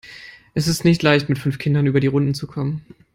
Es 0.55 0.67
ist 0.67 0.83
nicht 0.83 1.03
leicht, 1.03 1.29
mit 1.29 1.37
fünf 1.37 1.59
Kindern 1.59 1.85
über 1.85 1.99
die 1.99 2.07
Runden 2.07 2.33
zu 2.33 2.47
kommen. 2.47 2.83